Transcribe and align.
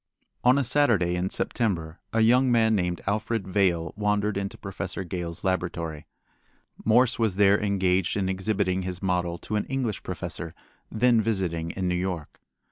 On 0.43 0.57
a 0.57 0.63
Saturday 0.63 1.15
in 1.15 1.29
September 1.29 1.99
a 2.11 2.21
young 2.21 2.51
man 2.51 2.73
named 2.73 3.01
Alfred 3.05 3.47
Vail 3.47 3.93
wandered 3.95 4.35
into 4.35 4.57
Professor 4.57 5.03
Gale's 5.03 5.43
laboratory. 5.43 6.07
Morse 6.83 7.19
was 7.19 7.35
there 7.35 7.63
engaged 7.63 8.17
in 8.17 8.27
exhibiting 8.27 8.81
his 8.81 9.03
model 9.03 9.37
to 9.37 9.57
an 9.57 9.65
English 9.65 10.01
professor 10.01 10.55
then 10.91 11.21
visiting 11.21 11.69
in 11.69 11.87
New 11.87 11.93
York. 11.93 12.41